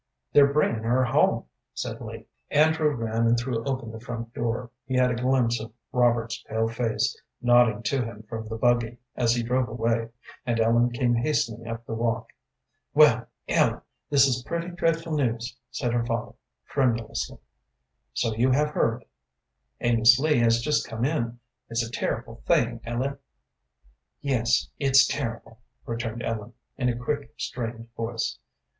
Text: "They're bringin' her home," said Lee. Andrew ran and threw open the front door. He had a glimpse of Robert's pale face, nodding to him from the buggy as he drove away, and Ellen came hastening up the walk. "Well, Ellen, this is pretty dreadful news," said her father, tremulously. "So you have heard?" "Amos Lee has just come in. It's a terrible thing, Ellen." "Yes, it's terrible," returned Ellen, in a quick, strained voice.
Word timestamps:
"They're 0.33 0.51
bringin' 0.51 0.81
her 0.81 1.05
home," 1.05 1.45
said 1.75 2.01
Lee. 2.01 2.25
Andrew 2.49 2.89
ran 2.89 3.27
and 3.27 3.37
threw 3.37 3.63
open 3.65 3.91
the 3.91 3.99
front 3.99 4.33
door. 4.33 4.71
He 4.87 4.95
had 4.95 5.11
a 5.11 5.15
glimpse 5.15 5.59
of 5.59 5.73
Robert's 5.91 6.41
pale 6.47 6.67
face, 6.67 7.15
nodding 7.39 7.83
to 7.83 8.03
him 8.03 8.23
from 8.23 8.47
the 8.47 8.57
buggy 8.57 8.97
as 9.15 9.35
he 9.35 9.43
drove 9.43 9.69
away, 9.69 10.09
and 10.43 10.59
Ellen 10.59 10.89
came 10.89 11.13
hastening 11.13 11.67
up 11.67 11.85
the 11.85 11.93
walk. 11.93 12.29
"Well, 12.95 13.27
Ellen, 13.47 13.81
this 14.09 14.25
is 14.25 14.41
pretty 14.41 14.69
dreadful 14.69 15.13
news," 15.15 15.55
said 15.69 15.93
her 15.93 16.03
father, 16.03 16.31
tremulously. 16.65 17.37
"So 18.15 18.33
you 18.33 18.49
have 18.53 18.71
heard?" 18.71 19.05
"Amos 19.81 20.17
Lee 20.17 20.39
has 20.39 20.61
just 20.63 20.87
come 20.87 21.05
in. 21.05 21.39
It's 21.69 21.85
a 21.87 21.91
terrible 21.91 22.41
thing, 22.47 22.81
Ellen." 22.85 23.19
"Yes, 24.19 24.67
it's 24.79 25.05
terrible," 25.05 25.59
returned 25.85 26.23
Ellen, 26.23 26.53
in 26.75 26.89
a 26.89 26.97
quick, 26.97 27.35
strained 27.37 27.89
voice. 27.95 28.39